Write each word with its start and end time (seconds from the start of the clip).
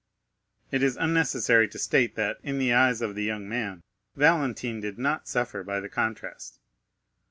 It 0.71 0.81
is 0.81 0.97
unnecessary 0.97 1.67
to 1.67 1.77
state 1.77 2.15
that, 2.15 2.37
in 2.41 2.57
the 2.57 2.73
eyes 2.73 3.03
of 3.03 3.13
the 3.13 3.23
young 3.23 3.47
man, 3.47 3.83
Valentine 4.15 4.79
did 4.81 4.97
not 4.97 5.27
suffer 5.27 5.63
by 5.63 5.79
the 5.79 5.89
contrast. 5.89 6.59